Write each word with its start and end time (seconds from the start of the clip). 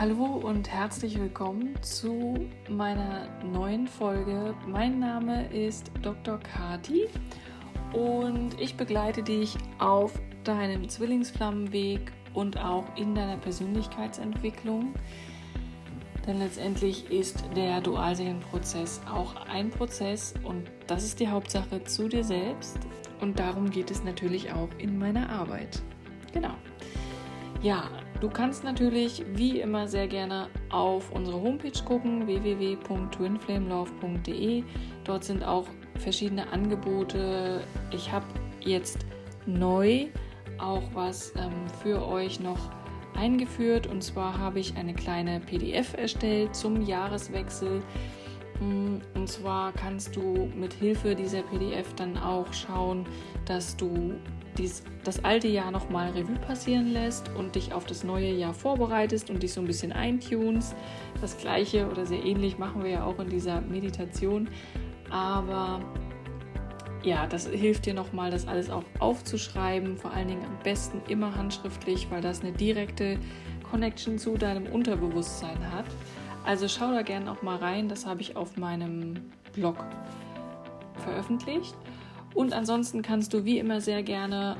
Hallo 0.00 0.24
und 0.24 0.68
herzlich 0.68 1.20
willkommen 1.20 1.80
zu 1.80 2.48
meiner 2.68 3.28
neuen 3.44 3.86
Folge. 3.86 4.52
Mein 4.66 4.98
Name 4.98 5.46
ist 5.54 5.92
Dr. 6.02 6.40
Kati 6.40 7.06
und 7.92 8.60
ich 8.60 8.76
begleite 8.76 9.22
dich 9.22 9.56
auf 9.78 10.20
deinem 10.42 10.88
Zwillingsflammenweg 10.88 12.10
und 12.34 12.58
auch 12.58 12.84
in 12.96 13.14
deiner 13.14 13.36
Persönlichkeitsentwicklung. 13.36 14.94
Denn 16.26 16.40
letztendlich 16.40 17.08
ist 17.12 17.44
der 17.54 17.80
Dualseelenprozess 17.80 19.00
auch 19.08 19.36
ein 19.46 19.70
Prozess 19.70 20.34
und 20.42 20.72
das 20.88 21.04
ist 21.04 21.20
die 21.20 21.28
Hauptsache 21.28 21.84
zu 21.84 22.08
dir 22.08 22.24
selbst 22.24 22.78
und 23.20 23.38
darum 23.38 23.70
geht 23.70 23.92
es 23.92 24.02
natürlich 24.02 24.52
auch 24.52 24.70
in 24.78 24.98
meiner 24.98 25.30
Arbeit. 25.30 25.80
Genau. 26.32 26.54
Ja, 27.62 27.88
du 28.20 28.28
kannst 28.28 28.64
natürlich 28.64 29.24
wie 29.34 29.60
immer 29.60 29.88
sehr 29.88 30.08
gerne 30.08 30.48
auf 30.70 31.10
unsere 31.12 31.40
Homepage 31.40 31.82
gucken, 31.84 32.26
www.twinflamelove.de. 32.26 34.64
Dort 35.04 35.24
sind 35.24 35.44
auch 35.44 35.66
verschiedene 35.98 36.50
Angebote. 36.52 37.62
Ich 37.90 38.10
habe 38.10 38.26
jetzt 38.60 39.06
neu 39.46 40.06
auch 40.58 40.82
was 40.94 41.32
ähm, 41.36 41.52
für 41.82 42.06
euch 42.06 42.40
noch 42.40 42.70
eingeführt 43.16 43.86
und 43.86 44.02
zwar 44.02 44.38
habe 44.38 44.60
ich 44.60 44.76
eine 44.76 44.94
kleine 44.94 45.40
PDF 45.40 45.94
erstellt 45.94 46.54
zum 46.54 46.82
Jahreswechsel. 46.82 47.82
Mm, 48.60 48.98
und 49.14 49.28
zwar 49.28 49.72
kannst 49.72 50.16
du 50.16 50.50
mit 50.56 50.72
Hilfe 50.72 51.14
dieser 51.14 51.42
PDF 51.42 51.92
dann 51.94 52.16
auch 52.16 52.52
schauen, 52.52 53.06
dass 53.46 53.76
du 53.76 54.14
dies, 54.58 54.82
das 55.04 55.24
alte 55.24 55.48
Jahr 55.48 55.70
nochmal 55.70 56.10
Revue 56.10 56.36
passieren 56.36 56.92
lässt 56.92 57.30
und 57.36 57.54
dich 57.54 57.72
auf 57.72 57.86
das 57.86 58.04
neue 58.04 58.32
Jahr 58.32 58.54
vorbereitest 58.54 59.30
und 59.30 59.42
dich 59.42 59.52
so 59.52 59.60
ein 59.60 59.66
bisschen 59.66 59.92
eintunst. 59.92 60.74
Das 61.20 61.36
gleiche 61.38 61.88
oder 61.88 62.06
sehr 62.06 62.24
ähnlich 62.24 62.58
machen 62.58 62.82
wir 62.82 62.90
ja 62.90 63.04
auch 63.04 63.18
in 63.18 63.28
dieser 63.28 63.60
Meditation. 63.60 64.48
Aber 65.10 65.80
ja, 67.02 67.26
das 67.26 67.46
hilft 67.46 67.86
dir 67.86 67.94
nochmal, 67.94 68.30
das 68.30 68.48
alles 68.48 68.70
auch 68.70 68.84
aufzuschreiben. 68.98 69.96
Vor 69.98 70.12
allen 70.12 70.28
Dingen 70.28 70.44
am 70.44 70.58
besten 70.62 71.02
immer 71.08 71.34
handschriftlich, 71.34 72.08
weil 72.10 72.22
das 72.22 72.40
eine 72.40 72.52
direkte 72.52 73.18
Connection 73.70 74.18
zu 74.18 74.36
deinem 74.36 74.66
Unterbewusstsein 74.66 75.70
hat. 75.72 75.86
Also 76.46 76.68
schau 76.68 76.92
da 76.92 77.02
gerne 77.02 77.30
auch 77.30 77.42
mal 77.42 77.56
rein. 77.56 77.88
Das 77.88 78.06
habe 78.06 78.20
ich 78.20 78.36
auf 78.36 78.56
meinem 78.56 79.14
Blog 79.52 79.84
veröffentlicht. 81.04 81.74
Und 82.34 82.52
ansonsten 82.52 83.02
kannst 83.02 83.32
du 83.32 83.44
wie 83.44 83.58
immer 83.58 83.80
sehr 83.80 84.02
gerne 84.02 84.56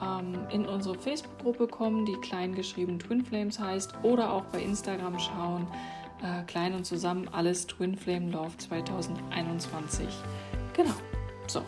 ähm, 0.00 0.46
in 0.50 0.66
unsere 0.66 0.94
Facebook-Gruppe 0.94 1.66
kommen, 1.66 2.04
die 2.04 2.16
klein 2.16 2.54
geschrieben 2.54 2.98
Twin 2.98 3.24
Flames 3.24 3.58
heißt, 3.58 3.94
oder 4.02 4.32
auch 4.32 4.44
bei 4.44 4.60
Instagram 4.60 5.18
schauen. 5.18 5.66
Äh, 6.22 6.44
klein 6.44 6.74
und 6.74 6.84
zusammen 6.84 7.28
alles 7.32 7.66
Twin 7.66 7.96
Flame 7.96 8.30
Love 8.30 8.56
2021. 8.58 10.06
Genau. 10.74 10.94
So. 11.46 11.62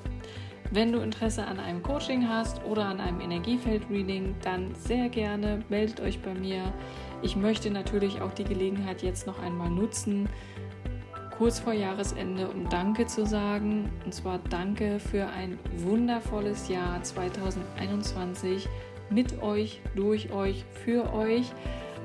Wenn 0.70 0.92
du 0.92 1.00
Interesse 1.00 1.46
an 1.46 1.60
einem 1.60 1.82
Coaching 1.82 2.28
hast 2.28 2.64
oder 2.64 2.86
an 2.86 2.98
einem 2.98 3.20
Energiefeld-Reading, 3.20 4.34
dann 4.42 4.74
sehr 4.74 5.08
gerne 5.08 5.62
meldet 5.68 6.00
euch 6.00 6.20
bei 6.20 6.34
mir. 6.34 6.72
Ich 7.22 7.36
möchte 7.36 7.70
natürlich 7.70 8.20
auch 8.20 8.32
die 8.32 8.44
Gelegenheit 8.44 9.02
jetzt 9.02 9.26
noch 9.26 9.40
einmal 9.40 9.70
nutzen, 9.70 10.28
kurz 11.38 11.58
vor 11.58 11.72
Jahresende, 11.72 12.48
um 12.48 12.68
Danke 12.68 13.06
zu 13.06 13.26
sagen. 13.26 13.90
Und 14.04 14.14
zwar 14.14 14.38
Danke 14.50 14.98
für 15.00 15.26
ein 15.26 15.58
wundervolles 15.76 16.68
Jahr 16.68 17.02
2021 17.02 18.68
mit 19.10 19.42
euch, 19.42 19.80
durch 19.94 20.32
euch, 20.32 20.64
für 20.84 21.12
euch. 21.12 21.52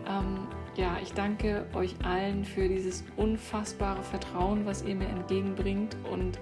Ähm, 0.07 0.47
ja, 0.75 0.97
ich 1.01 1.13
danke 1.13 1.65
euch 1.73 1.95
allen 2.03 2.45
für 2.45 2.67
dieses 2.67 3.03
unfassbare 3.17 4.01
Vertrauen, 4.01 4.65
was 4.65 4.83
ihr 4.83 4.95
mir 4.95 5.09
entgegenbringt. 5.09 5.95
Und 6.11 6.39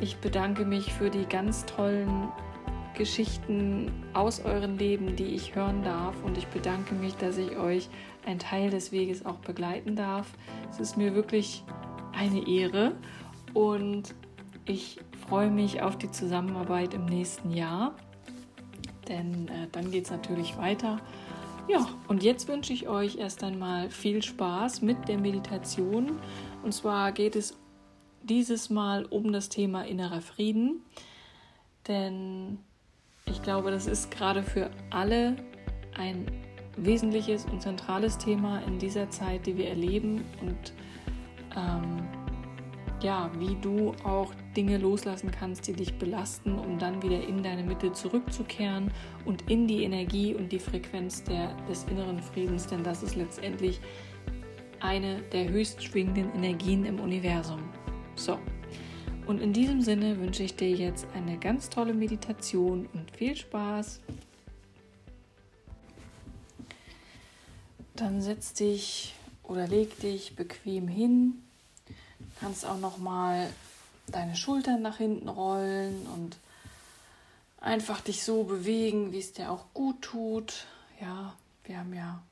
ich 0.00 0.16
bedanke 0.18 0.64
mich 0.64 0.92
für 0.92 1.10
die 1.10 1.24
ganz 1.26 1.64
tollen 1.66 2.28
Geschichten 2.94 3.92
aus 4.14 4.40
euren 4.40 4.78
Leben, 4.78 5.16
die 5.16 5.34
ich 5.34 5.54
hören 5.54 5.82
darf. 5.82 6.14
Und 6.24 6.36
ich 6.36 6.46
bedanke 6.48 6.94
mich, 6.94 7.14
dass 7.16 7.38
ich 7.38 7.56
euch 7.56 7.88
ein 8.26 8.38
Teil 8.38 8.70
des 8.70 8.92
Weges 8.92 9.24
auch 9.24 9.38
begleiten 9.38 9.96
darf. 9.96 10.32
Es 10.70 10.80
ist 10.80 10.96
mir 10.96 11.14
wirklich 11.14 11.64
eine 12.12 12.46
Ehre 12.46 12.96
und 13.54 14.14
ich 14.64 14.98
freue 15.28 15.50
mich 15.50 15.82
auf 15.82 15.96
die 15.96 16.10
Zusammenarbeit 16.10 16.92
im 16.92 17.06
nächsten 17.06 17.50
Jahr, 17.50 17.94
denn 19.08 19.48
äh, 19.48 19.68
dann 19.72 19.90
geht 19.90 20.04
es 20.04 20.10
natürlich 20.10 20.58
weiter. 20.58 21.00
Ja, 21.68 21.88
und 22.08 22.22
jetzt 22.22 22.48
wünsche 22.48 22.72
ich 22.72 22.88
euch 22.88 23.16
erst 23.16 23.42
einmal 23.42 23.90
viel 23.90 24.22
Spaß 24.22 24.82
mit 24.82 25.08
der 25.08 25.18
Meditation. 25.18 26.20
Und 26.62 26.72
zwar 26.72 27.10
geht 27.12 27.34
es 27.34 27.56
dieses 28.22 28.70
Mal 28.70 29.04
um 29.04 29.32
das 29.32 29.48
Thema 29.48 29.84
innerer 29.84 30.20
Frieden, 30.20 30.82
denn 31.88 32.58
ich 33.26 33.42
glaube, 33.42 33.70
das 33.70 33.86
ist 33.86 34.10
gerade 34.10 34.42
für 34.42 34.70
alle 34.90 35.36
ein 35.96 36.26
wesentliches 36.76 37.46
und 37.46 37.62
zentrales 37.62 38.18
Thema 38.18 38.60
in 38.66 38.78
dieser 38.78 39.10
Zeit, 39.10 39.46
die 39.46 39.56
wir 39.56 39.68
erleben 39.68 40.24
und 40.40 40.74
ähm, 41.56 42.06
ja, 43.02 43.30
wie 43.38 43.56
du 43.60 43.94
auch 44.04 44.32
Dinge 44.56 44.78
loslassen 44.78 45.30
kannst, 45.30 45.66
die 45.66 45.74
dich 45.74 45.98
belasten, 45.98 46.58
um 46.58 46.78
dann 46.78 47.02
wieder 47.02 47.22
in 47.22 47.42
deine 47.42 47.62
Mitte 47.62 47.92
zurückzukehren 47.92 48.90
und 49.24 49.50
in 49.50 49.66
die 49.66 49.84
Energie 49.84 50.34
und 50.34 50.50
die 50.50 50.58
Frequenz 50.58 51.22
der, 51.22 51.54
des 51.68 51.84
inneren 51.84 52.20
Friedens, 52.20 52.66
denn 52.66 52.82
das 52.82 53.02
ist 53.02 53.16
letztendlich 53.16 53.80
eine 54.80 55.20
der 55.32 55.48
höchst 55.48 55.82
schwingenden 55.82 56.34
Energien 56.34 56.84
im 56.84 57.00
Universum. 57.00 57.60
So, 58.14 58.38
und 59.26 59.40
in 59.40 59.52
diesem 59.52 59.80
Sinne 59.80 60.18
wünsche 60.20 60.44
ich 60.44 60.54
dir 60.54 60.70
jetzt 60.70 61.06
eine 61.14 61.36
ganz 61.38 61.68
tolle 61.68 61.92
Meditation 61.92 62.88
und 62.94 63.10
viel 63.10 63.34
Spaß. 63.34 64.00
Dann 67.96 68.20
setz 68.20 68.52
dich 68.52 69.14
oder 69.42 69.66
leg 69.66 69.98
dich 70.00 70.36
bequem 70.36 70.86
hin. 70.86 71.42
Du 71.88 72.26
kannst 72.40 72.66
auch 72.66 72.78
noch 72.78 72.98
mal 72.98 73.48
deine 74.06 74.36
Schultern 74.36 74.82
nach 74.82 74.98
hinten 74.98 75.30
rollen 75.30 76.06
und 76.14 76.36
einfach 77.58 78.02
dich 78.02 78.22
so 78.22 78.44
bewegen, 78.44 79.12
wie 79.12 79.18
es 79.18 79.32
dir 79.32 79.50
auch 79.50 79.64
gut 79.72 80.02
tut. 80.02 80.66
Ja, 81.00 81.34
wir 81.64 81.78
haben 81.78 81.94
ja 81.94 82.22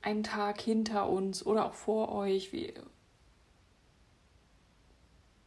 einen 0.00 0.22
Tag 0.22 0.60
hinter 0.60 1.08
uns 1.08 1.44
oder 1.44 1.66
auch 1.66 1.74
vor 1.74 2.10
euch. 2.12 2.52
Wir, 2.52 2.72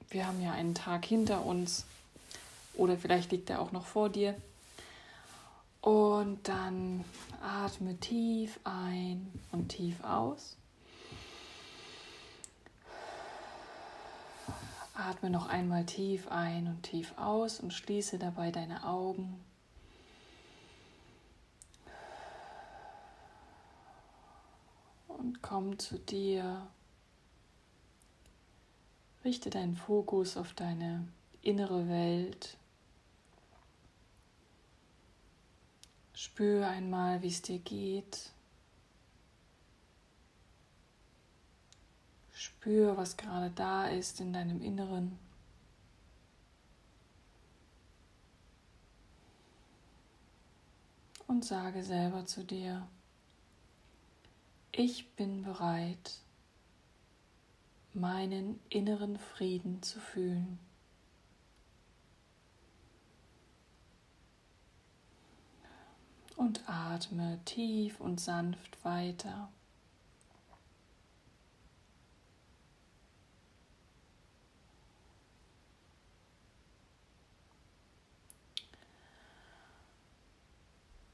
wir 0.10 0.28
haben 0.28 0.42
ja 0.42 0.52
einen 0.52 0.76
Tag 0.76 1.04
hinter 1.04 1.44
uns 1.44 1.86
oder 2.76 2.96
vielleicht 2.96 3.32
liegt 3.32 3.50
er 3.50 3.60
auch 3.60 3.72
noch 3.72 3.88
vor 3.88 4.10
dir. 4.10 4.36
Und 5.88 6.50
dann 6.50 7.06
atme 7.42 7.98
tief 7.98 8.60
ein 8.66 9.32
und 9.54 9.70
tief 9.70 10.04
aus. 10.04 10.58
Atme 14.94 15.30
noch 15.30 15.48
einmal 15.48 15.86
tief 15.86 16.28
ein 16.28 16.68
und 16.68 16.84
tief 16.84 17.14
aus 17.18 17.62
und 17.62 17.74
schließe 17.74 18.20
dabei 18.20 18.52
deine 18.52 18.84
Augen. 18.84 19.42
Und 25.08 25.42
komm 25.42 25.80
zu 25.80 25.98
dir. 26.00 26.68
Richte 29.24 29.50
deinen 29.50 29.78
Fokus 29.78 30.36
auf 30.36 30.52
deine 30.52 31.08
innere 31.42 31.88
Welt. 31.88 32.58
Spür 36.18 36.68
einmal, 36.68 37.22
wie 37.22 37.28
es 37.28 37.44
dir 37.44 37.60
geht. 37.60 38.32
Spür, 42.34 42.98
was 42.98 43.18
gerade 43.18 43.52
da 43.52 43.86
ist 43.86 44.20
in 44.20 44.34
deinem 44.34 44.64
Inneren. 44.64 45.20
Und 51.28 51.46
sage 51.46 51.84
selber 51.84 52.26
zu 52.26 52.44
dir, 52.44 52.88
ich 54.72 55.12
bin 55.12 55.44
bereit, 55.44 56.16
meinen 57.94 58.60
inneren 58.70 59.20
Frieden 59.20 59.84
zu 59.84 60.00
fühlen. 60.00 60.58
Und 66.38 66.62
atme 66.70 67.40
tief 67.44 68.00
und 68.00 68.22
sanft 68.22 68.84
weiter. 68.86 69.50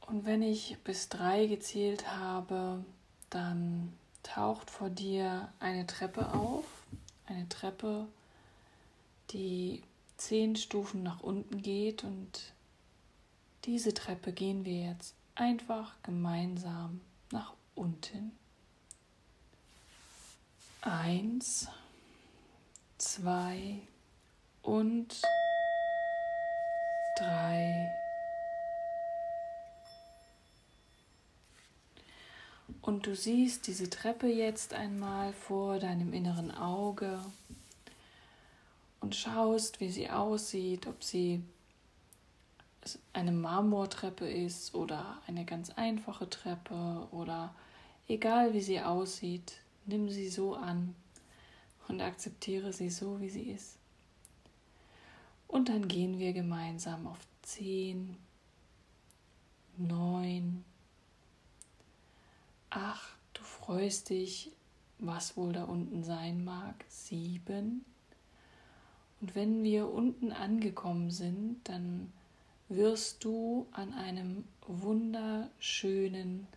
Und 0.05 0.25
wenn 0.25 0.43
ich 0.43 0.77
bis 0.83 1.09
drei 1.09 1.47
gezählt 1.47 2.07
habe, 2.15 2.85
dann 3.31 3.93
taucht 4.21 4.69
vor 4.69 4.91
dir 4.91 5.51
eine 5.59 5.87
Treppe 5.87 6.31
auf, 6.33 6.65
eine 7.25 7.49
Treppe, 7.49 8.07
die 9.31 9.81
zehn 10.17 10.55
Stufen 10.55 11.01
nach 11.01 11.21
unten 11.21 11.63
geht 11.63 12.03
und 12.03 12.52
diese 13.65 13.93
Treppe 13.93 14.33
gehen 14.33 14.65
wir 14.65 14.81
jetzt 14.89 15.15
einfach 15.35 15.95
gemeinsam 16.03 17.01
nach 17.31 17.53
unten. 17.75 18.31
Eins, 20.81 21.67
zwei 22.97 23.79
und 24.61 25.21
drei. 27.17 27.91
Und 32.81 33.05
du 33.05 33.15
siehst 33.15 33.67
diese 33.67 33.89
Treppe 33.89 34.27
jetzt 34.27 34.73
einmal 34.73 35.31
vor 35.31 35.79
deinem 35.79 36.11
inneren 36.11 36.51
Auge 36.51 37.23
und 38.99 39.15
schaust, 39.15 39.79
wie 39.79 39.89
sie 39.89 40.09
aussieht, 40.09 40.85
ob 40.87 41.01
sie 41.01 41.41
eine 43.13 43.31
Marmortreppe 43.31 44.27
ist 44.29 44.75
oder 44.75 45.21
eine 45.27 45.45
ganz 45.45 45.69
einfache 45.71 46.29
Treppe 46.29 47.07
oder 47.11 47.53
egal 48.07 48.53
wie 48.53 48.61
sie 48.61 48.81
aussieht, 48.81 49.59
nimm 49.85 50.09
sie 50.09 50.29
so 50.29 50.55
an 50.55 50.95
und 51.87 52.01
akzeptiere 52.01 52.73
sie 52.73 52.89
so, 52.89 53.19
wie 53.21 53.29
sie 53.29 53.51
ist. 53.51 53.77
Und 55.47 55.69
dann 55.69 55.87
gehen 55.87 56.19
wir 56.19 56.33
gemeinsam 56.33 57.05
auf 57.07 57.19
10, 57.43 58.17
9, 59.77 60.63
8, 62.71 62.99
du 63.33 63.43
freust 63.43 64.09
dich, 64.09 64.51
was 64.99 65.37
wohl 65.37 65.53
da 65.53 65.65
unten 65.65 66.03
sein 66.03 66.43
mag, 66.43 66.75
7. 66.87 67.85
Und 69.21 69.35
wenn 69.35 69.63
wir 69.63 69.89
unten 69.89 70.31
angekommen 70.31 71.11
sind, 71.11 71.59
dann 71.65 72.11
wirst 72.75 73.23
du 73.23 73.67
an 73.71 73.93
einem 73.93 74.45
wunderschönen 74.67 76.47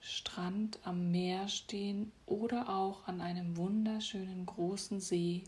Strand 0.00 0.78
am 0.84 1.10
Meer 1.10 1.48
stehen 1.48 2.12
oder 2.26 2.68
auch 2.68 3.06
an 3.06 3.20
einem 3.20 3.56
wunderschönen 3.56 4.46
großen 4.46 5.00
See 5.00 5.44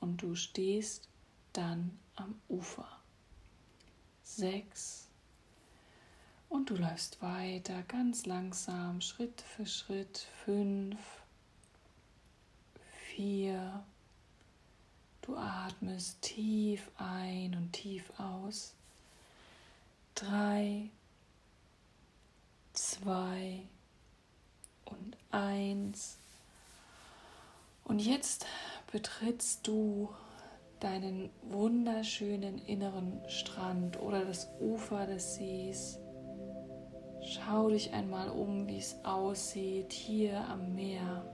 und 0.00 0.22
du 0.22 0.34
stehst 0.34 1.08
dann 1.52 1.98
am 2.16 2.34
Ufer. 2.48 2.88
Sechs. 4.22 5.08
Und 6.48 6.70
du 6.70 6.76
läufst 6.76 7.20
weiter 7.22 7.82
ganz 7.82 8.26
langsam, 8.26 9.00
Schritt 9.00 9.40
für 9.40 9.66
Schritt. 9.66 10.26
Fünf. 10.44 10.98
Vier. 13.14 13.84
Du 15.22 15.36
atmest 15.36 16.22
tief 16.22 16.90
ein 16.96 17.54
und 17.54 17.72
tief 17.72 18.10
aus 18.18 18.74
drei, 20.20 20.90
zwei 22.72 23.62
und 24.84 25.16
eins. 25.30 26.18
Und 27.84 28.00
jetzt 28.00 28.46
betrittst 28.92 29.66
du 29.66 30.10
deinen 30.78 31.30
wunderschönen 31.42 32.58
inneren 32.58 33.20
Strand 33.28 34.00
oder 34.00 34.24
das 34.24 34.48
Ufer 34.60 35.06
des 35.06 35.36
Sees. 35.36 35.98
Schau 37.22 37.68
dich 37.68 37.92
einmal 37.92 38.30
um, 38.30 38.66
wie 38.66 38.78
es 38.78 38.96
aussieht 39.04 39.92
hier 39.92 40.44
am 40.48 40.74
Meer 40.74 41.24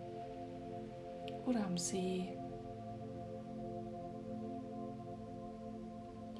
oder 1.47 1.65
am 1.65 1.79
See. 1.79 2.37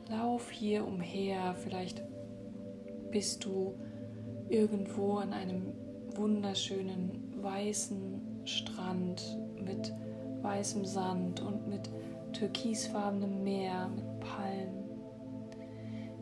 Lauf 0.09 0.51
hier 0.51 0.87
umher, 0.87 1.55
vielleicht 1.57 2.03
bist 3.11 3.45
du 3.45 3.75
irgendwo 4.49 5.15
an 5.17 5.33
einem 5.33 5.73
wunderschönen 6.15 7.35
weißen 7.43 8.47
Strand 8.47 9.39
mit 9.63 9.93
weißem 10.43 10.85
Sand 10.85 11.41
und 11.41 11.67
mit 11.69 11.91
türkisfarbenem 12.33 13.43
Meer, 13.43 13.89
mit 13.89 14.21
Palmen. 14.21 14.85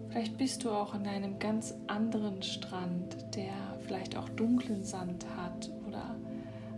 Vielleicht 0.09 0.39
bist 0.39 0.65
du 0.65 0.71
auch 0.71 0.95
an 0.95 1.07
einem 1.07 1.39
ganz 1.39 1.75
anderen 1.89 2.43
Strand, 2.43 3.17
der 3.35 3.53
vielleicht 3.81 4.17
auch 4.17 4.29
dunklen 4.29 4.85
Sand 4.85 5.27
hat 5.37 5.71
oder 5.89 6.17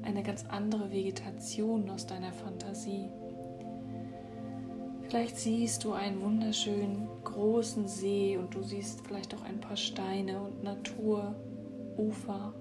eine 0.02 0.22
ganz 0.22 0.44
andere 0.48 0.90
Vegetation 0.90 1.90
aus 1.90 2.06
deiner 2.06 2.32
Fantasie. 2.32 3.10
Vielleicht 5.08 5.36
siehst 5.36 5.84
du 5.84 5.92
einen 5.92 6.20
wunderschönen 6.20 7.08
großen 7.22 7.86
See 7.86 8.36
und 8.36 8.52
du 8.52 8.62
siehst 8.62 9.06
vielleicht 9.06 9.32
auch 9.36 9.42
ein 9.44 9.60
paar 9.60 9.76
Steine 9.76 10.40
und 10.40 10.64
Natur, 10.64 11.36
Ufer. 11.96 12.52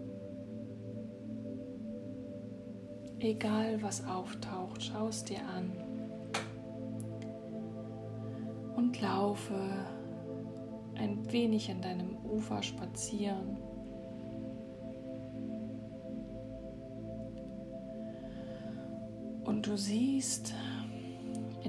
Egal 3.18 3.82
was 3.82 4.06
auftaucht, 4.06 4.84
schau 4.84 5.08
es 5.08 5.24
dir 5.24 5.40
an 5.40 5.72
und 8.76 9.02
laufe 9.02 9.56
ein 11.00 11.32
wenig 11.32 11.72
an 11.72 11.82
deinem 11.82 12.16
Ufer 12.26 12.62
spazieren. 12.62 13.58
Und 19.46 19.66
du 19.66 19.76
siehst 19.76 20.54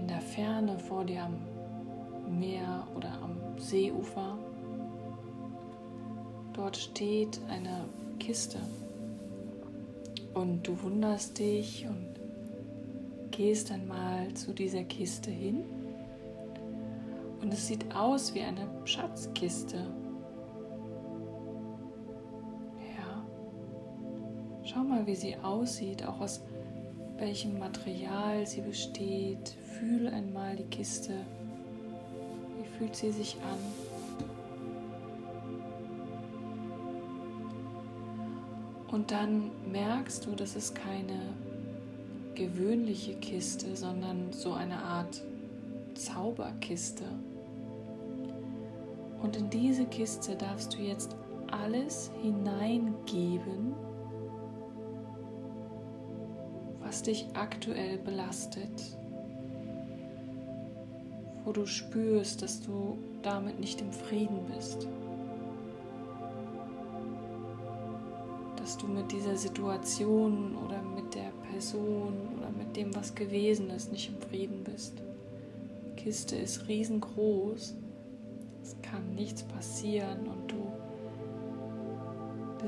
in 0.07 0.13
der 0.13 0.21
Ferne 0.21 0.79
vor 0.79 1.05
dir 1.05 1.25
am 1.25 2.39
Meer 2.39 2.87
oder 2.95 3.13
am 3.25 3.37
Seeufer. 3.59 4.39
Dort 6.53 6.77
steht 6.77 7.41
eine 7.49 7.87
Kiste 8.21 8.61
und 10.33 10.65
du 10.65 10.81
wunderst 10.81 11.37
dich 11.41 11.89
und 11.89 12.21
gehst 13.33 13.73
einmal 13.73 14.33
zu 14.35 14.53
dieser 14.53 14.85
Kiste 14.85 15.33
hin 15.33 15.65
und 17.43 17.53
es 17.53 17.67
sieht 17.67 17.93
aus 17.93 18.33
wie 18.33 18.43
eine 18.43 18.69
Schatzkiste. 18.85 19.89
Ja, 22.97 23.27
schau 24.63 24.85
mal, 24.85 25.05
wie 25.05 25.17
sie 25.17 25.35
aussieht, 25.39 26.07
auch 26.07 26.21
aus 26.21 26.45
welchem 27.19 27.59
Material 27.59 28.47
sie 28.47 28.61
besteht. 28.61 29.57
Fühl 29.79 30.09
einmal 30.09 30.57
die 30.57 30.65
Kiste 30.65 31.13
fühlt 32.77 32.95
sie 32.95 33.11
sich 33.11 33.37
an. 33.37 33.59
Und 38.89 39.11
dann 39.11 39.51
merkst 39.71 40.27
du, 40.27 40.35
das 40.35 40.57
ist 40.57 40.75
keine 40.75 41.35
gewöhnliche 42.35 43.15
Kiste, 43.15 43.77
sondern 43.77 44.33
so 44.33 44.53
eine 44.53 44.77
Art 44.77 45.23
Zauberkiste. 45.95 47.05
Und 49.23 49.37
in 49.37 49.51
diese 49.51 49.87
Kiste 49.87 50.37
darfst 50.37 50.75
du 50.75 50.79
jetzt 50.79 51.17
alles 51.51 52.11
hineingeben, 52.23 53.75
dich 57.07 57.27
aktuell 57.35 57.99
belastet 57.99 58.97
wo 61.47 61.53
du 61.53 61.65
spürst, 61.65 62.43
dass 62.43 62.61
du 62.61 62.99
damit 63.23 63.61
nicht 63.61 63.81
im 63.81 63.93
Frieden 63.93 64.41
bist. 64.53 64.89
Dass 68.57 68.77
du 68.77 68.89
mit 68.89 69.13
dieser 69.13 69.37
Situation 69.37 70.57
oder 70.67 70.83
mit 70.83 71.15
der 71.15 71.31
Person 71.49 72.15
oder 72.37 72.51
mit 72.51 72.75
dem, 72.75 72.95
was 72.97 73.15
gewesen 73.15 73.71
ist, 73.71 73.93
nicht 73.93 74.11
im 74.11 74.21
Frieden 74.29 74.65
bist. 74.65 74.95
Die 75.85 76.03
Kiste 76.03 76.35
ist 76.35 76.67
riesengroß. 76.67 77.77
Es 78.65 78.77
kann 78.83 79.15
nichts 79.15 79.45
passieren 79.45 80.27
und 80.27 80.51
du 80.51 80.67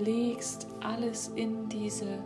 legst 0.05 0.69
alles 0.81 1.33
in 1.35 1.69
diese 1.69 2.21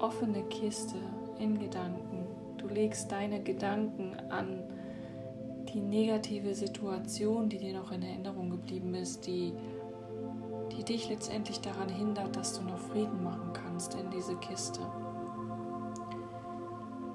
offene 0.00 0.42
Kiste 0.44 0.96
in 1.38 1.58
Gedanken. 1.58 2.26
Du 2.58 2.68
legst 2.68 3.10
deine 3.10 3.42
Gedanken 3.42 4.14
an 4.28 4.62
die 5.72 5.80
negative 5.80 6.54
Situation, 6.54 7.48
die 7.48 7.58
dir 7.58 7.74
noch 7.74 7.92
in 7.92 8.02
Erinnerung 8.02 8.50
geblieben 8.50 8.94
ist, 8.94 9.26
die, 9.26 9.52
die 10.72 10.84
dich 10.84 11.08
letztendlich 11.08 11.60
daran 11.60 11.88
hindert, 11.88 12.34
dass 12.36 12.58
du 12.58 12.64
noch 12.64 12.78
Frieden 12.78 13.22
machen 13.22 13.52
kannst 13.52 13.94
in 13.94 14.10
diese 14.10 14.36
Kiste. 14.36 14.80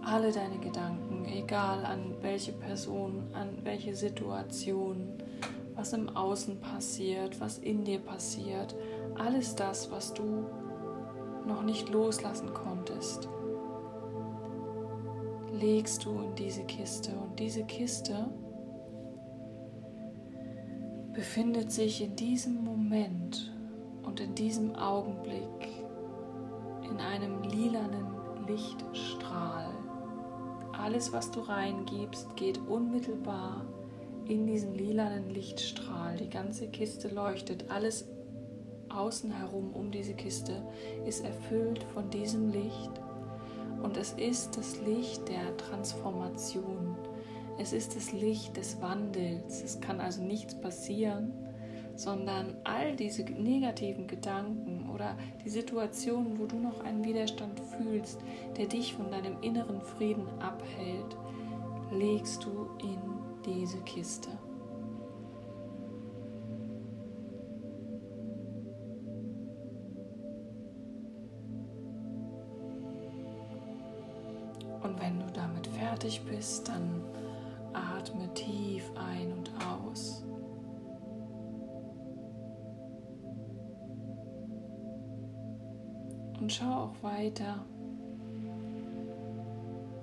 Alle 0.04 0.32
deine 0.32 0.60
Gedanken, 0.60 1.25
egal 1.25 1.84
an 1.84 2.15
welche 2.22 2.54
Person, 2.54 3.24
an 3.34 3.50
welche 3.63 3.96
Situation, 3.96 5.10
was 5.75 5.94
im 5.94 6.15
Außen 6.15 6.60
passiert, 6.62 7.42
was 7.42 7.58
in 7.58 7.84
dir 7.84 8.00
passiert, 8.00 8.75
alles 9.18 9.56
das, 9.56 9.92
was 9.92 10.13
du 10.13 10.46
noch 11.46 11.64
nicht 11.64 11.90
loslassen 11.90 12.54
konntest, 12.54 13.30
legst 15.52 16.06
du 16.06 16.20
in 16.22 16.36
diese 16.36 16.64
Kiste 16.64 17.12
und 17.12 17.40
diese 17.40 17.64
Kiste 17.64 18.30
befindet 21.14 21.72
sich 21.72 22.02
in 22.04 22.16
diesem 22.16 22.64
Moment 22.64 23.54
und 24.04 24.20
in 24.20 24.36
diesem 24.36 24.75
Augenblick 24.75 25.70
in 26.90 26.98
einem 26.98 27.42
lilanen 27.44 28.08
Lichtstrahl. 28.48 29.70
Alles, 30.74 31.14
was 31.14 31.32
du 31.32 31.40
reingibst, 31.40 32.36
geht 32.36 32.60
unmittelbar 32.68 33.66
in 34.28 34.46
diesen 34.46 34.75
lilanen 34.75 35.30
Lichtstrahl. 35.30 36.18
Die 36.18 36.30
ganze 36.30 36.68
Kiste 36.68 37.08
leuchtet, 37.08 37.72
alles 37.72 38.08
außen 38.96 39.32
herum 39.32 39.72
um 39.74 39.92
diese 39.92 40.14
Kiste 40.14 40.64
ist 41.06 41.24
erfüllt 41.24 41.84
von 41.94 42.10
diesem 42.10 42.50
Licht 42.50 42.92
und 43.84 43.98
es 43.98 44.14
ist 44.14 44.58
das 44.58 44.80
Licht 44.82 45.28
der 45.30 45.56
Transformation. 45.58 46.96
Es 47.58 47.72
ist 47.72 47.96
das 47.96 48.12
Licht 48.12 48.58
des 48.58 48.82
Wandels. 48.82 49.62
Es 49.62 49.80
kann 49.80 50.02
also 50.02 50.22
nichts 50.24 50.60
passieren, 50.60 51.32
sondern 51.96 52.56
all 52.64 52.96
diese 52.96 53.24
negativen 53.24 54.08
Gedanken 54.08 54.90
oder 54.94 55.16
die 55.44 55.50
Situationen, 55.50 56.40
wo 56.40 56.46
du 56.46 56.58
noch 56.58 56.84
einen 56.84 57.06
Widerstand 57.06 57.60
fühlst, 57.60 58.20
der 58.58 58.66
dich 58.66 58.94
von 58.94 59.12
deinem 59.12 59.42
inneren 59.42 59.82
Frieden 59.82 60.28
abhält, 60.40 61.16
legst 61.92 62.44
du 62.44 62.68
in 62.82 63.00
diese 63.46 63.78
Kiste. 63.82 64.30
Fertig 76.06 76.22
bist, 76.26 76.68
dann 76.68 77.02
atme 77.74 78.32
tief 78.34 78.92
ein 78.96 79.34
und 79.34 79.52
aus. 79.66 80.24
Und 86.40 86.52
schau 86.52 86.84
auch 86.84 87.04
weiter, 87.04 87.66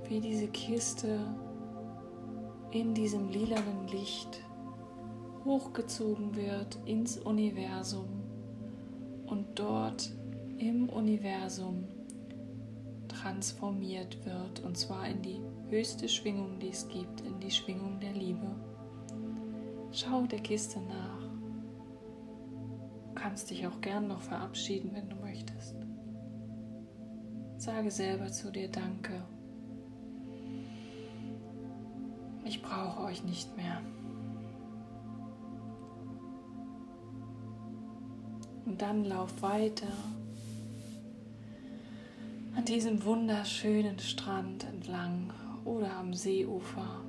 wie 0.08 0.20
diese 0.20 0.48
Kiste 0.48 1.20
in 2.72 2.94
diesem 2.94 3.28
lilanen 3.28 3.86
Licht 3.88 4.42
hochgezogen 5.44 6.34
wird 6.34 6.78
ins 6.84 7.18
Universum 7.18 8.08
und 9.26 9.46
dort 9.54 10.10
im 10.58 10.88
Universum 10.88 11.84
transformiert 13.08 14.24
wird 14.24 14.60
und 14.64 14.76
zwar 14.76 15.06
in 15.06 15.22
die 15.22 15.40
höchste 15.72 16.06
Schwingung, 16.06 16.58
die 16.58 16.68
es 16.68 16.86
gibt, 16.86 17.22
in 17.22 17.40
die 17.40 17.50
Schwingung 17.50 17.98
der 17.98 18.12
Liebe. 18.12 18.46
Schau 19.90 20.26
der 20.26 20.40
Kiste 20.40 20.78
nach. 20.80 21.22
Du 23.08 23.14
kannst 23.14 23.48
dich 23.48 23.66
auch 23.66 23.80
gern 23.80 24.06
noch 24.06 24.20
verabschieden, 24.20 24.90
wenn 24.92 25.08
du 25.08 25.16
möchtest. 25.16 25.74
Sage 27.56 27.90
selber 27.90 28.30
zu 28.30 28.52
dir 28.52 28.68
Danke. 28.68 29.24
Ich 32.44 32.60
brauche 32.60 33.04
euch 33.04 33.24
nicht 33.24 33.56
mehr. 33.56 33.80
Und 38.66 38.82
dann 38.82 39.06
lauf 39.06 39.40
weiter 39.40 39.88
an 42.54 42.66
diesem 42.66 43.02
wunderschönen 43.04 43.98
Strand 43.98 44.64
entlang 44.64 45.32
oder 45.64 45.96
am 45.96 46.14
Seeufer. 46.14 47.04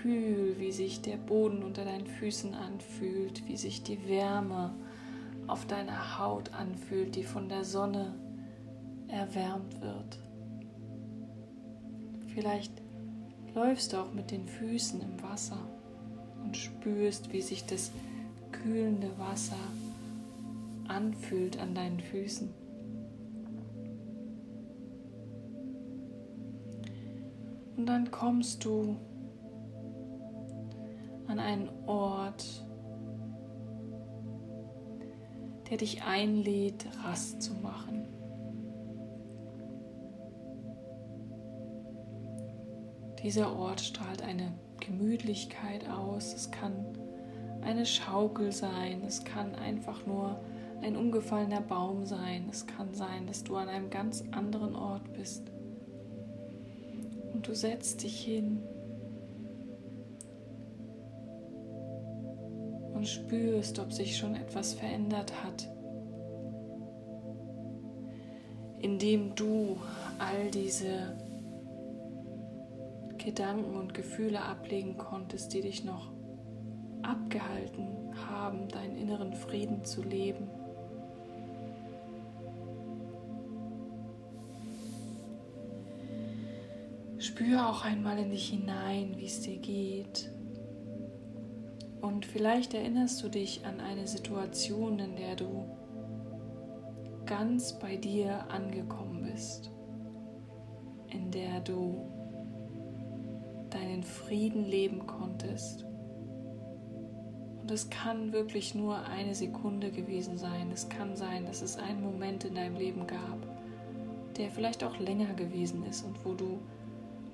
Fühl, 0.00 0.56
wie 0.58 0.72
sich 0.72 1.00
der 1.00 1.16
Boden 1.16 1.62
unter 1.62 1.84
deinen 1.84 2.06
Füßen 2.06 2.54
anfühlt, 2.54 3.46
wie 3.46 3.56
sich 3.56 3.82
die 3.82 4.08
Wärme 4.08 4.74
auf 5.46 5.66
deiner 5.66 6.18
Haut 6.18 6.52
anfühlt, 6.52 7.14
die 7.14 7.24
von 7.24 7.48
der 7.48 7.64
Sonne 7.64 8.14
erwärmt 9.08 9.80
wird. 9.80 10.18
Vielleicht 12.34 12.72
läufst 13.54 13.92
du 13.92 13.98
auch 13.98 14.12
mit 14.12 14.30
den 14.30 14.48
Füßen 14.48 15.00
im 15.00 15.22
Wasser 15.22 15.58
und 16.42 16.56
spürst, 16.56 17.32
wie 17.32 17.42
sich 17.42 17.64
das 17.66 17.92
kühlende 18.50 19.10
Wasser 19.18 19.56
anfühlt 20.88 21.58
an 21.58 21.74
deinen 21.74 22.00
Füßen. 22.00 22.61
Und 27.82 27.88
dann 27.88 28.12
kommst 28.12 28.64
du 28.64 28.94
an 31.26 31.40
einen 31.40 31.68
Ort, 31.88 32.64
der 35.68 35.78
dich 35.78 36.04
einlädt, 36.04 36.86
Rast 37.02 37.42
zu 37.42 37.54
machen. 37.54 38.06
Dieser 43.20 43.52
Ort 43.52 43.80
strahlt 43.80 44.22
eine 44.22 44.52
Gemütlichkeit 44.78 45.90
aus. 45.90 46.34
Es 46.34 46.52
kann 46.52 46.86
eine 47.62 47.84
Schaukel 47.84 48.52
sein. 48.52 49.02
Es 49.04 49.24
kann 49.24 49.56
einfach 49.56 50.06
nur 50.06 50.40
ein 50.82 50.94
umgefallener 50.94 51.62
Baum 51.62 52.06
sein. 52.06 52.46
Es 52.48 52.64
kann 52.64 52.94
sein, 52.94 53.26
dass 53.26 53.42
du 53.42 53.56
an 53.56 53.68
einem 53.68 53.90
ganz 53.90 54.22
anderen 54.30 54.76
Ort 54.76 55.12
bist. 55.14 55.51
Und 57.42 57.48
du 57.48 57.54
setzt 57.56 58.04
dich 58.04 58.20
hin 58.24 58.62
und 62.94 63.04
spürst, 63.04 63.80
ob 63.80 63.92
sich 63.92 64.16
schon 64.16 64.36
etwas 64.36 64.74
verändert 64.74 65.42
hat, 65.42 65.68
indem 68.78 69.34
du 69.34 69.76
all 70.20 70.52
diese 70.52 71.16
Gedanken 73.18 73.74
und 73.74 73.92
Gefühle 73.92 74.40
ablegen 74.40 74.96
konntest, 74.96 75.52
die 75.52 75.62
dich 75.62 75.82
noch 75.82 76.12
abgehalten 77.02 78.12
haben, 78.28 78.68
deinen 78.68 78.94
inneren 78.94 79.34
Frieden 79.34 79.84
zu 79.84 80.04
leben. 80.04 80.48
Spür 87.22 87.68
auch 87.68 87.84
einmal 87.84 88.18
in 88.18 88.30
dich 88.30 88.48
hinein, 88.48 89.14
wie 89.16 89.26
es 89.26 89.42
dir 89.42 89.58
geht. 89.58 90.28
Und 92.00 92.26
vielleicht 92.26 92.74
erinnerst 92.74 93.22
du 93.22 93.28
dich 93.28 93.64
an 93.64 93.78
eine 93.78 94.08
Situation, 94.08 94.98
in 94.98 95.14
der 95.14 95.36
du 95.36 95.64
ganz 97.24 97.78
bei 97.78 97.94
dir 97.94 98.50
angekommen 98.50 99.30
bist, 99.32 99.70
in 101.10 101.30
der 101.30 101.60
du 101.60 102.10
deinen 103.70 104.02
Frieden 104.02 104.64
leben 104.64 105.06
konntest. 105.06 105.84
Und 107.60 107.70
es 107.70 107.88
kann 107.88 108.32
wirklich 108.32 108.74
nur 108.74 108.98
eine 108.98 109.36
Sekunde 109.36 109.92
gewesen 109.92 110.36
sein. 110.38 110.72
Es 110.72 110.88
kann 110.88 111.14
sein, 111.14 111.46
dass 111.46 111.62
es 111.62 111.76
einen 111.76 112.02
Moment 112.02 112.42
in 112.42 112.56
deinem 112.56 112.74
Leben 112.74 113.06
gab, 113.06 113.38
der 114.36 114.50
vielleicht 114.50 114.82
auch 114.82 114.98
länger 114.98 115.34
gewesen 115.34 115.86
ist 115.86 116.04
und 116.04 116.24
wo 116.24 116.34
du 116.34 116.58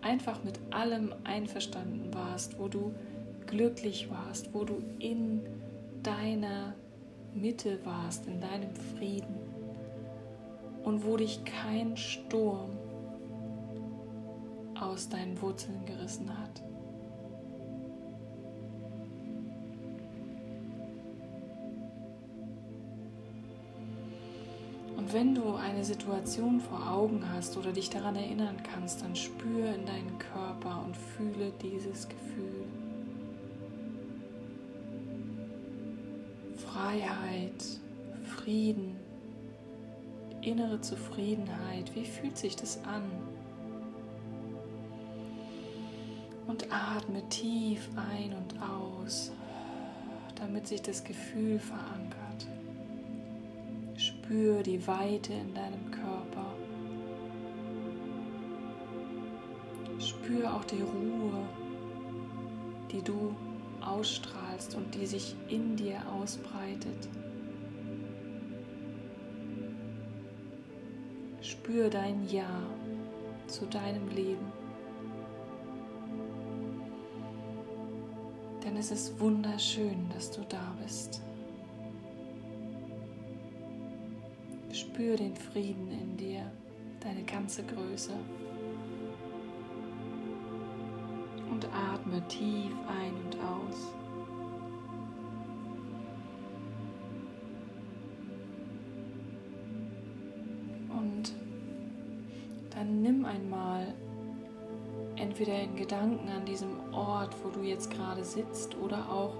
einfach 0.02 0.42
mit 0.44 0.60
allem 0.70 1.14
einverstanden 1.24 2.12
warst, 2.14 2.58
wo 2.58 2.68
du 2.68 2.94
glücklich 3.46 4.10
warst, 4.10 4.52
wo 4.54 4.64
du 4.64 4.82
in 4.98 5.42
deiner 6.02 6.74
Mitte 7.34 7.78
warst, 7.84 8.26
in 8.26 8.40
deinem 8.40 8.74
Frieden 8.74 9.36
und 10.84 11.04
wo 11.04 11.16
dich 11.16 11.40
kein 11.44 11.96
Sturm 11.96 12.70
aus 14.78 15.08
deinen 15.08 15.40
Wurzeln 15.40 15.84
gerissen 15.86 16.30
hat. 16.38 16.62
Und 25.08 25.14
wenn 25.14 25.34
du 25.34 25.54
eine 25.54 25.84
Situation 25.84 26.60
vor 26.60 26.86
Augen 26.86 27.24
hast 27.32 27.56
oder 27.56 27.72
dich 27.72 27.88
daran 27.88 28.14
erinnern 28.14 28.58
kannst, 28.62 29.00
dann 29.00 29.16
spüre 29.16 29.72
in 29.74 29.86
deinen 29.86 30.18
Körper 30.18 30.84
und 30.84 30.94
fühle 30.94 31.50
dieses 31.62 32.06
Gefühl. 32.10 32.66
Freiheit, 36.58 37.64
Frieden, 38.36 38.96
innere 40.42 40.78
Zufriedenheit. 40.82 41.94
Wie 41.94 42.04
fühlt 42.04 42.36
sich 42.36 42.54
das 42.54 42.78
an? 42.84 43.04
Und 46.48 46.66
atme 46.70 47.26
tief 47.30 47.88
ein 47.96 48.34
und 48.34 48.60
aus, 48.60 49.32
damit 50.34 50.66
sich 50.66 50.82
das 50.82 51.02
Gefühl 51.02 51.58
verankert. 51.58 51.97
Spür 54.28 54.62
die 54.62 54.86
Weite 54.86 55.32
in 55.32 55.54
deinem 55.54 55.90
Körper. 55.90 56.52
Spür 59.98 60.54
auch 60.54 60.64
die 60.64 60.82
Ruhe, 60.82 61.48
die 62.92 63.00
du 63.00 63.34
ausstrahlst 63.80 64.74
und 64.74 64.94
die 64.94 65.06
sich 65.06 65.34
in 65.48 65.76
dir 65.76 66.02
ausbreitet. 66.12 67.08
Spür 71.40 71.88
dein 71.88 72.28
Ja 72.28 72.50
zu 73.46 73.64
deinem 73.64 74.08
Leben. 74.10 74.52
Denn 78.62 78.76
es 78.76 78.90
ist 78.90 79.18
wunderschön, 79.18 80.06
dass 80.12 80.30
du 80.30 80.42
da 80.50 80.76
bist. 80.82 81.22
Spür 84.98 85.16
den 85.16 85.36
Frieden 85.36 85.92
in 85.92 86.16
dir, 86.16 86.50
deine 86.98 87.22
ganze 87.22 87.62
Größe. 87.62 88.10
Und 91.52 91.64
atme 91.66 92.20
tief 92.26 92.72
ein 92.88 93.14
und 93.24 93.36
aus. 93.40 93.94
Und 100.88 101.32
dann 102.70 103.00
nimm 103.00 103.24
einmal 103.24 103.94
entweder 105.14 105.62
in 105.62 105.76
Gedanken 105.76 106.28
an 106.28 106.44
diesem 106.44 106.92
Ort, 106.92 107.36
wo 107.44 107.50
du 107.50 107.62
jetzt 107.62 107.92
gerade 107.92 108.24
sitzt, 108.24 108.76
oder 108.76 109.08
auch 109.08 109.34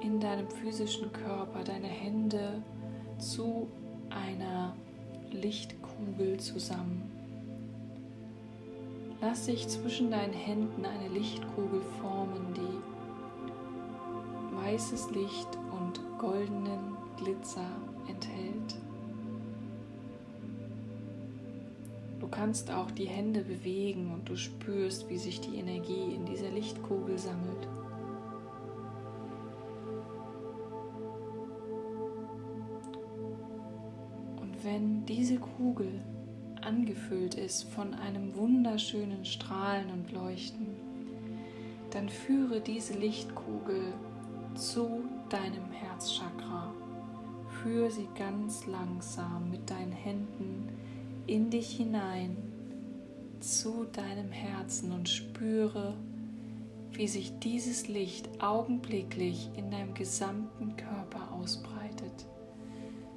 in 0.00 0.18
deinem 0.18 0.50
physischen 0.50 1.12
Körper 1.12 1.62
deine 1.62 1.86
Hände 1.86 2.64
zu 3.20 3.68
einer 4.16 4.74
Lichtkugel 5.30 6.38
zusammen. 6.38 7.10
Lass 9.20 9.46
sich 9.46 9.68
zwischen 9.68 10.10
deinen 10.10 10.32
Händen 10.32 10.84
eine 10.84 11.08
Lichtkugel 11.08 11.80
formen, 12.00 12.54
die 12.54 12.78
weißes 14.56 15.10
Licht 15.10 15.48
und 15.70 16.00
goldenen 16.18 16.96
Glitzer 17.16 17.70
enthält. 18.08 18.76
Du 22.20 22.28
kannst 22.28 22.70
auch 22.70 22.90
die 22.90 23.06
Hände 23.06 23.42
bewegen 23.42 24.12
und 24.12 24.28
du 24.28 24.36
spürst, 24.36 25.08
wie 25.08 25.18
sich 25.18 25.40
die 25.40 25.56
Energie 25.56 26.14
in 26.14 26.24
dieser 26.26 26.50
Lichtkugel 26.50 27.18
sammelt. 27.18 27.68
Wenn 34.66 35.06
diese 35.06 35.36
Kugel 35.36 36.00
angefüllt 36.60 37.36
ist 37.36 37.68
von 37.70 37.94
einem 37.94 38.34
wunderschönen 38.34 39.24
Strahlen 39.24 39.90
und 39.90 40.10
Leuchten, 40.10 40.66
dann 41.92 42.08
führe 42.08 42.60
diese 42.60 42.94
Lichtkugel 42.94 43.94
zu 44.56 45.04
deinem 45.28 45.70
Herzchakra. 45.70 46.74
Führe 47.62 47.92
sie 47.92 48.08
ganz 48.18 48.66
langsam 48.66 49.50
mit 49.52 49.70
deinen 49.70 49.92
Händen 49.92 50.68
in 51.28 51.48
dich 51.48 51.76
hinein 51.76 52.36
zu 53.38 53.86
deinem 53.92 54.32
Herzen 54.32 54.90
und 54.90 55.08
spüre, 55.08 55.94
wie 56.90 57.06
sich 57.06 57.38
dieses 57.38 57.86
Licht 57.86 58.42
augenblicklich 58.42 59.48
in 59.56 59.70
deinem 59.70 59.94
gesamten 59.94 60.76
Körper 60.76 61.32
ausbreitet. 61.32 61.75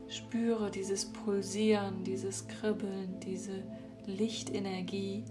Spüre 0.10 0.72
dieses 0.72 1.06
Pulsieren, 1.06 2.04
dieses 2.04 2.48
Kribbeln, 2.48 3.20
diese 3.20 3.63
Lichtenergie 4.08 5.24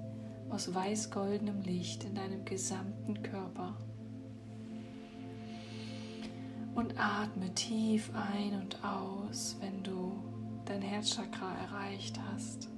aus 0.50 0.72
weiß-goldenem 0.72 1.62
Licht 1.62 2.04
in 2.04 2.14
deinem 2.14 2.44
gesamten 2.44 3.20
Körper. 3.22 3.76
Und 6.76 6.94
atme 6.96 7.52
tief 7.54 8.12
ein 8.14 8.54
und 8.62 8.84
aus, 8.84 9.56
wenn 9.60 9.82
du 9.82 10.12
dein 10.64 10.80
Herzchakra 10.80 11.56
erreicht 11.58 12.20
hast. 12.30 12.68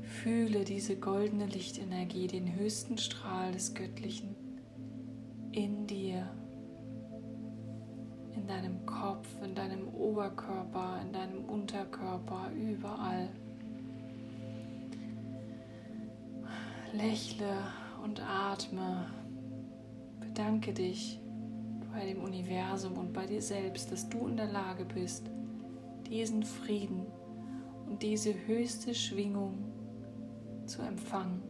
Fühle 0.00 0.64
diese 0.64 0.96
goldene 0.96 1.46
Lichtenergie, 1.46 2.28
den 2.28 2.54
höchsten 2.54 2.96
Strahl 2.96 3.52
des 3.52 3.74
Göttlichen 3.74 4.34
in 5.52 5.86
dir 5.86 6.30
in 8.34 8.46
deinem 8.46 8.86
Kopf, 8.86 9.19
in 9.42 9.54
deinem 9.54 9.88
Oberkörper, 9.88 11.00
in 11.02 11.12
deinem 11.12 11.44
Unterkörper, 11.44 12.50
überall. 12.54 13.28
Lächle 16.92 17.56
und 18.02 18.20
atme. 18.20 19.06
Bedanke 20.20 20.72
dich 20.72 21.20
bei 21.92 22.06
dem 22.06 22.22
Universum 22.22 22.94
und 22.94 23.12
bei 23.12 23.26
dir 23.26 23.42
selbst, 23.42 23.90
dass 23.90 24.08
du 24.08 24.26
in 24.26 24.36
der 24.36 24.50
Lage 24.50 24.84
bist, 24.84 25.30
diesen 26.08 26.42
Frieden 26.42 27.06
und 27.86 28.02
diese 28.02 28.34
höchste 28.46 28.94
Schwingung 28.94 29.64
zu 30.66 30.82
empfangen. 30.82 31.49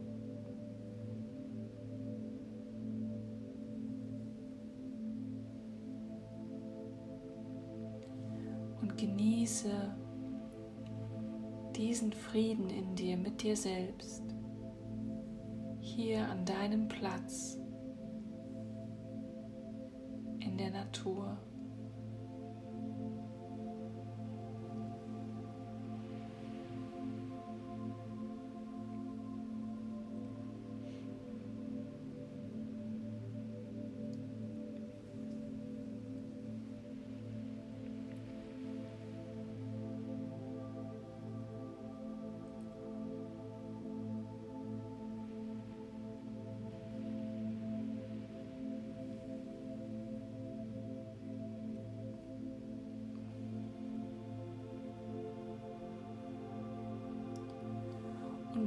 Genieße 9.01 9.95
diesen 11.75 12.13
Frieden 12.13 12.69
in 12.69 12.95
dir 12.95 13.17
mit 13.17 13.41
dir 13.41 13.57
selbst, 13.57 14.21
hier 15.79 16.27
an 16.27 16.45
deinem 16.45 16.87
Platz 16.87 17.57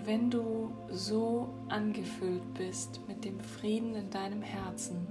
Wenn 0.05 0.31
du 0.31 0.71
so 0.91 1.49
angefüllt 1.69 2.53
bist 2.53 3.01
mit 3.09 3.25
dem 3.25 3.41
Frieden 3.41 3.95
in 3.95 4.11
deinem 4.11 4.43
Herzen 4.43 5.07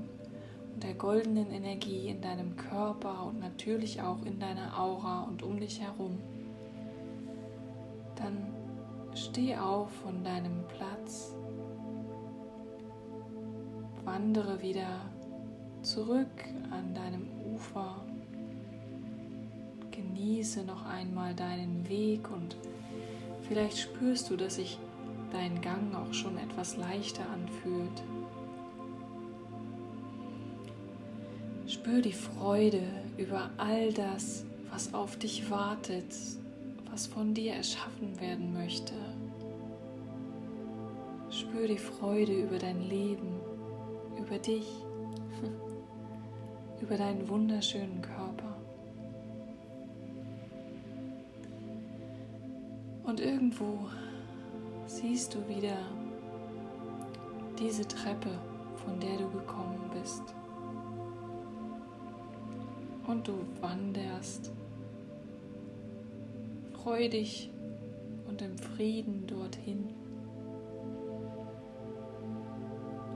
und 0.72 0.84
der 0.84 0.94
goldenen 0.94 1.52
Energie 1.52 2.10
in 2.10 2.22
deinem 2.22 2.56
Körper 2.56 3.26
und 3.26 3.40
natürlich 3.40 4.00
auch 4.04 4.24
in 4.24 4.40
deiner 4.40 4.80
Aura 4.80 5.24
und 5.24 5.42
um 5.42 5.60
dich 5.60 5.82
herum, 5.82 6.20
dann 8.16 8.54
steh 9.16 9.58
auf 9.58 9.90
von 10.04 10.24
deinem 10.24 10.64
Platz, 10.68 11.34
wandere 14.06 14.62
wieder 14.62 15.02
zurück 15.82 16.46
an 16.70 16.94
deinem 16.94 17.28
Ufer, 17.52 17.96
genieße 19.90 20.64
noch 20.66 20.86
einmal 20.86 21.34
deinen 21.34 21.90
Weg 21.90 22.30
und 22.30 22.56
Vielleicht 23.54 23.78
spürst 23.78 24.32
du, 24.32 24.36
dass 24.36 24.56
sich 24.56 24.80
dein 25.32 25.62
Gang 25.62 25.94
auch 25.94 26.12
schon 26.12 26.40
etwas 26.40 26.76
leichter 26.76 27.22
anfühlt. 27.30 28.02
Spür 31.68 32.02
die 32.02 32.14
Freude 32.14 32.82
über 33.16 33.52
all 33.58 33.94
das, 33.94 34.44
was 34.72 34.96
auf 34.96 35.20
dich 35.20 35.52
wartet, 35.52 36.16
was 36.90 37.06
von 37.06 37.36
dir 37.36 37.54
erschaffen 37.54 38.20
werden 38.20 38.54
möchte. 38.54 38.96
Spür 41.30 41.68
die 41.68 41.78
Freude 41.78 42.34
über 42.34 42.58
dein 42.58 42.82
Leben, 42.82 43.40
über 44.18 44.40
dich, 44.40 44.66
über 46.82 46.98
deinen 46.98 47.30
wunderschönen 47.30 48.02
Körper. 48.02 48.23
Und 53.14 53.20
irgendwo 53.20 53.78
siehst 54.88 55.36
du 55.36 55.48
wieder 55.48 55.78
diese 57.60 57.88
Treppe, 57.88 58.32
von 58.84 59.00
der 59.00 59.18
du 59.18 59.30
gekommen 59.30 59.92
bist. 59.94 60.24
und 63.06 63.28
du 63.28 63.34
wanderst 63.62 64.52
freudig 66.74 67.52
und 68.28 68.42
im 68.42 68.58
Frieden 68.58 69.28
dorthin. 69.28 69.94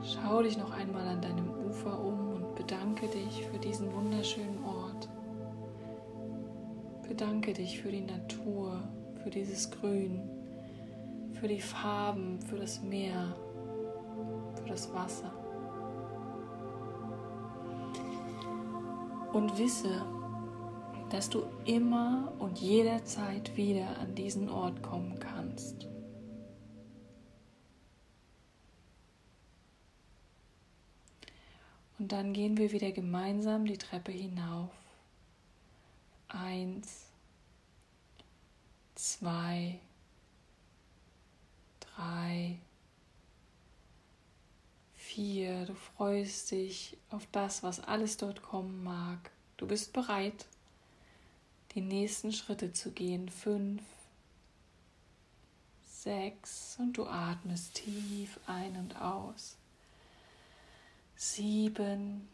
Schau 0.04 0.44
dich 0.44 0.60
noch 0.60 0.72
einmal 0.72 1.08
an 1.08 1.22
deinem 1.22 1.50
Ufer 1.66 2.00
um 2.00 2.36
und 2.36 2.54
bedanke 2.54 3.08
dich 3.08 3.48
für 3.48 3.58
diesen 3.58 3.92
wunderschönen 3.92 4.64
Ort. 4.64 5.10
Bedanke 7.08 7.54
dich 7.54 7.82
für 7.82 7.90
die 7.90 8.02
Natur, 8.02 8.84
für 9.28 9.32
dieses 9.32 9.70
Grün, 9.70 10.22
für 11.34 11.50
die 11.50 11.60
Farben, 11.60 12.40
für 12.44 12.56
das 12.56 12.82
Meer, 12.82 13.36
für 14.56 14.70
das 14.70 14.94
Wasser. 14.94 15.34
Und 19.34 19.58
wisse, 19.58 20.06
dass 21.10 21.30
du 21.30 21.44
immer 21.66 22.32
und 22.40 22.58
jederzeit 22.60 23.58
wieder 23.58 24.00
an 24.00 24.16
diesen 24.16 24.48
Ort 24.48 24.82
kommen 24.82 25.20
kannst. 25.20 25.90
Und 32.00 32.14
dann 32.14 32.32
gehen 32.32 32.56
wir 32.56 32.72
wieder 32.72 32.94
gemeinsam 32.94 33.66
die 33.66 33.78
Treppe 33.78 34.14
hinauf. 34.14 34.72
Eins, 36.30 37.07
zwei, 38.98 39.80
drei, 41.80 42.58
vier. 44.96 45.66
Du 45.66 45.76
freust 45.76 46.52
dich 46.52 46.98
auf 47.10 47.28
das, 47.32 47.64
was 47.64 47.80
alles 47.80 48.18
dort 48.18 48.42
kommen 48.42 48.84
mag. 48.84 49.32
Du 49.58 49.68
bist 49.68 49.94
bereit, 49.94 50.46
die 51.74 51.82
nächsten 51.82 52.32
Schritte 52.32 52.74
zu 52.74 52.92
gehen. 52.92 53.30
Fünf, 53.30 53.84
sechs 55.84 56.78
und 56.80 56.98
du 56.98 57.06
atmest 57.06 57.76
tief 57.76 58.40
ein 58.48 58.76
und 58.78 59.00
aus 59.02 59.58
sieben, 61.18 62.28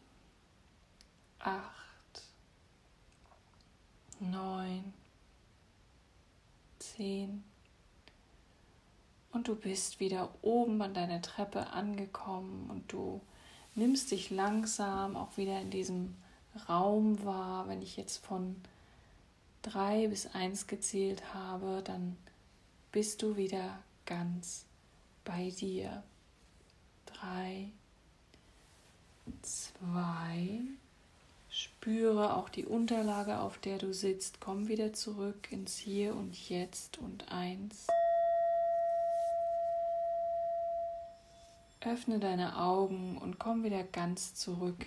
acht, 1.40 2.22
neun, 4.20 4.94
zehn. 6.96 7.44
Und 9.32 9.48
du 9.48 9.56
bist 9.56 10.00
wieder 10.00 10.30
oben 10.42 10.82
an 10.82 10.94
deiner 10.94 11.22
Treppe 11.22 11.68
angekommen 11.68 12.70
und 12.70 12.92
du 12.92 13.22
nimmst 13.76 14.12
dich 14.12 14.30
langsam 14.30 15.16
auch 15.16 15.38
wieder 15.38 15.60
in 15.60 15.72
diesem 15.72 16.16
Raum 16.70 17.24
wahr. 17.26 17.68
Wenn 17.68 17.82
ich 17.82 17.98
jetzt 17.98 18.24
von 18.24 18.56
drei 19.64 20.08
bis 20.08 20.28
eins 20.36 20.68
gezählt 20.68 21.34
habe, 21.34 21.82
dann 21.84 22.16
bist 22.92 23.24
du 23.24 23.36
wieder 23.36 23.80
ganz 24.06 24.66
bei 25.26 25.50
dir. 25.50 26.04
Drei, 27.08 27.72
zwei. 29.42 30.60
Spüre 31.56 32.36
auch 32.36 32.50
die 32.50 32.66
Unterlage, 32.66 33.38
auf 33.38 33.60
der 33.60 33.78
du 33.78 33.94
sitzt. 33.94 34.42
Komm 34.42 34.70
wieder 34.70 34.92
zurück 34.94 35.52
ins 35.52 35.78
Hier 35.78 36.16
und 36.16 36.50
Jetzt 36.50 36.98
und 36.98 37.32
eins. 37.32 37.86
Öffne 41.82 42.18
deine 42.18 42.58
Augen 42.58 43.20
und 43.20 43.38
komm 43.38 43.64
wieder 43.64 43.84
ganz 43.84 44.34
zurück 44.34 44.84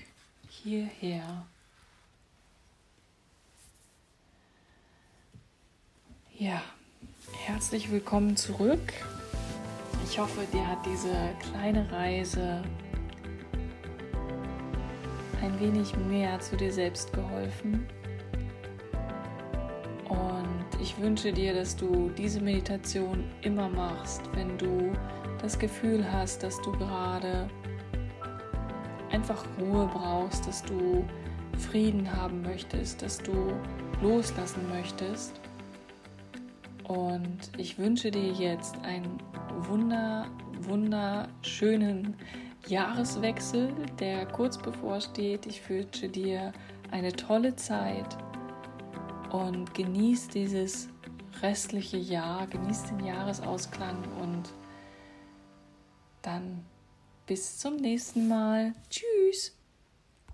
hierher. 0.48 1.46
Ja, 6.36 6.62
herzlich 7.44 7.92
willkommen 7.92 8.36
zurück. 8.36 8.92
Ich 10.02 10.18
hoffe, 10.18 10.44
dir 10.52 10.66
hat 10.66 10.84
diese 10.84 11.32
kleine 11.42 11.88
Reise 11.92 12.64
ein 15.46 15.60
wenig 15.60 15.96
mehr 15.96 16.38
zu 16.40 16.56
dir 16.56 16.72
selbst 16.72 17.12
geholfen. 17.12 17.86
Und 20.08 20.80
ich 20.80 20.98
wünsche 21.00 21.32
dir, 21.32 21.54
dass 21.54 21.76
du 21.76 22.10
diese 22.10 22.40
Meditation 22.40 23.24
immer 23.42 23.68
machst, 23.68 24.22
wenn 24.34 24.58
du 24.58 24.92
das 25.40 25.58
Gefühl 25.58 26.04
hast, 26.10 26.42
dass 26.42 26.60
du 26.62 26.72
gerade 26.72 27.48
einfach 29.10 29.44
Ruhe 29.60 29.88
brauchst, 29.92 30.46
dass 30.46 30.62
du 30.64 31.04
Frieden 31.58 32.10
haben 32.14 32.42
möchtest, 32.42 33.02
dass 33.02 33.18
du 33.18 33.52
loslassen 34.02 34.68
möchtest. 34.68 35.40
Und 36.84 37.50
ich 37.56 37.78
wünsche 37.78 38.10
dir 38.10 38.32
jetzt 38.32 38.76
einen 38.84 39.18
wunder, 39.68 40.26
wunderschönen 40.60 42.16
Jahreswechsel, 42.68 43.72
der 43.98 44.26
kurz 44.26 44.58
bevorsteht. 44.58 45.46
Ich 45.46 45.68
wünsche 45.68 46.08
dir 46.08 46.52
eine 46.90 47.12
tolle 47.12 47.54
Zeit 47.56 48.16
und 49.30 49.72
genieß 49.74 50.28
dieses 50.28 50.88
restliche 51.42 51.96
Jahr, 51.96 52.46
genieß 52.46 52.84
den 52.84 53.04
Jahresausklang 53.04 54.02
und 54.20 54.52
dann 56.22 56.64
bis 57.26 57.58
zum 57.58 57.76
nächsten 57.76 58.28
Mal. 58.28 58.74
Tschüss. 58.90 59.55